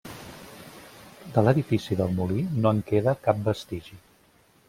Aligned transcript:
De 1.35 1.43
l'edifici 1.47 1.99
del 2.01 2.17
molí 2.21 2.47
no 2.63 2.73
en 2.77 2.81
queda 2.89 3.15
cap 3.27 3.45
vestigi. 3.51 4.01